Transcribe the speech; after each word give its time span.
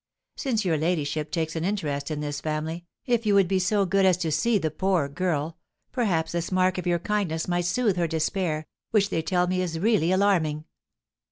Since 0.35 0.65
your 0.65 0.77
ladyship 0.79 1.29
takes 1.29 1.55
an 1.55 1.63
interest 1.63 2.09
in 2.09 2.21
this 2.21 2.41
family, 2.41 2.85
if 3.05 3.27
you 3.27 3.35
would 3.35 3.47
be 3.47 3.59
so 3.59 3.85
good 3.85 4.03
as 4.03 4.17
to 4.17 4.31
see 4.31 4.57
the 4.57 4.71
poor 4.71 5.07
girl, 5.07 5.59
perhaps 5.91 6.31
this 6.31 6.51
mark 6.51 6.79
of 6.79 6.87
your 6.87 6.97
kindness 6.97 7.47
might 7.47 7.65
soothe 7.65 7.97
her 7.97 8.07
despair, 8.07 8.65
which 8.89 9.11
they 9.11 9.21
tell 9.21 9.45
me 9.45 9.61
is 9.61 9.77
really 9.77 10.11
alarming." 10.11 10.65